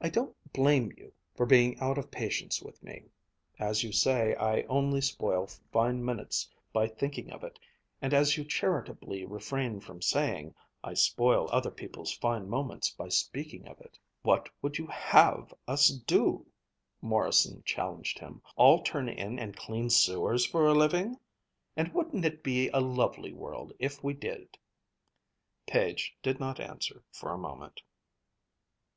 I 0.00 0.08
don't 0.08 0.36
blame 0.52 0.92
you 0.96 1.12
for 1.34 1.44
being 1.44 1.80
out 1.80 1.98
of 1.98 2.12
patience 2.12 2.62
with 2.62 2.80
me. 2.80 3.06
As 3.58 3.82
you 3.82 3.90
say 3.90 4.36
I 4.36 4.62
only 4.68 5.00
spoil 5.00 5.48
fine 5.72 6.04
minutes 6.04 6.48
by 6.72 6.86
thinking 6.86 7.32
of 7.32 7.42
it, 7.42 7.58
and 8.00 8.14
as 8.14 8.36
you 8.36 8.44
charitably 8.44 9.24
refrained 9.24 9.82
from 9.82 10.00
saying, 10.00 10.54
I 10.84 10.94
spoil 10.94 11.48
other 11.50 11.72
people's 11.72 12.12
fine 12.12 12.48
moments 12.48 12.90
by 12.92 13.08
speaking 13.08 13.66
of 13.66 13.80
it." 13.80 13.98
"What 14.22 14.48
would 14.62 14.78
you 14.78 14.86
have 14.86 15.52
us 15.66 15.88
do!" 15.88 16.46
Morrison 17.00 17.64
challenged 17.64 18.20
him 18.20 18.40
"all 18.54 18.84
turn 18.84 19.08
in 19.08 19.40
and 19.40 19.56
clean 19.56 19.90
sewers 19.90 20.46
for 20.46 20.66
a 20.68 20.72
living? 20.72 21.18
And 21.76 21.92
wouldn't 21.92 22.24
it 22.24 22.44
be 22.44 22.68
a 22.68 22.78
lovely 22.78 23.32
world, 23.32 23.72
if 23.80 24.04
we 24.04 24.14
did!" 24.14 24.56
Page 25.66 26.16
did 26.22 26.38
not 26.38 26.60
answer 26.60 27.02
for 27.10 27.32
a 27.32 27.36
moment. 27.38 27.82